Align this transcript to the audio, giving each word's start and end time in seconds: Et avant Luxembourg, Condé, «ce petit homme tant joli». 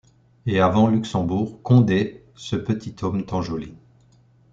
Et 0.47 0.59
avant 0.59 0.87
Luxembourg, 0.87 1.61
Condé, 1.61 2.23
«ce 2.35 2.55
petit 2.55 2.95
homme 3.03 3.23
tant 3.23 3.43
joli». 3.43 3.75